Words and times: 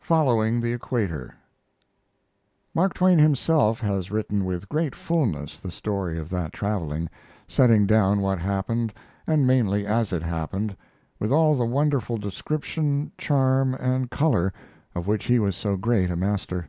"FOLLOWING 0.00 0.60
THE 0.60 0.74
EQUATOR" 0.74 1.34
Mark 2.74 2.92
Twain 2.92 3.18
himself 3.18 3.80
has 3.80 4.10
written 4.10 4.44
with 4.44 4.68
great 4.68 4.94
fulness 4.94 5.58
the 5.58 5.70
story 5.70 6.18
of 6.18 6.28
that 6.28 6.52
traveling 6.52 7.08
setting 7.46 7.86
down 7.86 8.20
what 8.20 8.38
happened, 8.38 8.92
and 9.26 9.46
mainly 9.46 9.86
as 9.86 10.12
it 10.12 10.22
happened, 10.22 10.76
with 11.18 11.32
all 11.32 11.54
the 11.54 11.64
wonderful 11.64 12.18
description, 12.18 13.10
charm, 13.16 13.72
and 13.76 14.10
color 14.10 14.52
of 14.94 15.06
which 15.06 15.24
he 15.24 15.38
was 15.38 15.56
so 15.56 15.74
great 15.78 16.10
a 16.10 16.16
master. 16.16 16.68